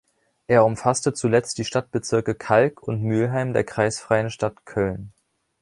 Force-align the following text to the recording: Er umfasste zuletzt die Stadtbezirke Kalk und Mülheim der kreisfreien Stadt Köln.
Er 0.47 0.65
umfasste 0.65 1.13
zuletzt 1.13 1.59
die 1.59 1.63
Stadtbezirke 1.63 2.33
Kalk 2.33 2.81
und 2.81 3.03
Mülheim 3.03 3.53
der 3.53 3.63
kreisfreien 3.63 4.31
Stadt 4.31 4.65
Köln. 4.65 5.13